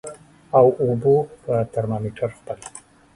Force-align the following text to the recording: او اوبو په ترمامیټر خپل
او 0.59 0.67
اوبو 0.83 1.15
په 1.43 1.53
ترمامیټر 1.73 2.29
خپل 2.37 2.57